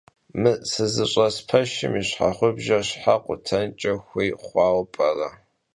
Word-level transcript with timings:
Mı 0.41 0.53
sızış'es 0.71 1.35
peşşım 1.47 1.93
yi 1.97 2.03
şheğubjjer 2.09 2.83
şhe 2.89 3.15
khutenç'e 3.23 3.93
xuêy 4.05 4.29
xhuaue 4.43 4.83
p'ere? 4.93 5.29